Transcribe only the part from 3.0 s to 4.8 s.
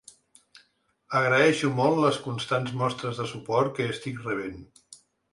de suport que estic rebent.